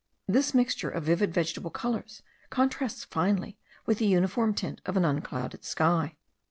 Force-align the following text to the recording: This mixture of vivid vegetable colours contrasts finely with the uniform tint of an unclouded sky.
This 0.27 0.55
mixture 0.55 0.89
of 0.89 1.03
vivid 1.03 1.31
vegetable 1.31 1.69
colours 1.69 2.23
contrasts 2.49 3.03
finely 3.03 3.59
with 3.85 3.99
the 3.99 4.07
uniform 4.07 4.55
tint 4.55 4.81
of 4.83 4.97
an 4.97 5.05
unclouded 5.05 5.63
sky. 5.63 6.15